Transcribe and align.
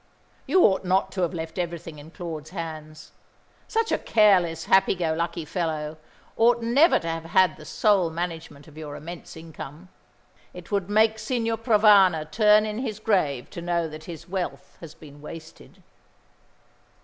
You 0.47 0.63
ought 0.63 0.83
not 0.83 1.11
to 1.11 1.21
have 1.21 1.31
left 1.35 1.59
everything 1.59 1.99
in 1.99 2.09
Claude's 2.09 2.49
hands. 2.49 3.11
Such 3.67 3.91
a 3.91 3.99
careless, 3.99 4.65
happy 4.65 4.95
go 4.95 5.13
lucky 5.13 5.45
fellow 5.45 5.97
ought 6.35 6.63
never 6.63 6.97
to 6.97 7.07
have 7.07 7.25
had 7.25 7.55
the 7.55 7.65
sole 7.65 8.09
management 8.09 8.67
of 8.67 8.79
your 8.79 8.95
immense 8.95 9.37
income. 9.37 9.89
It 10.55 10.71
would 10.71 10.89
make 10.89 11.19
Signor 11.19 11.57
Provana 11.59 12.25
turn 12.31 12.65
in 12.65 12.79
his 12.79 12.97
grave 12.97 13.51
to 13.51 13.61
know 13.61 13.87
that 13.89 14.05
his 14.05 14.27
wealth 14.27 14.75
has 14.81 14.95
been 14.95 15.21
wasted." 15.21 15.83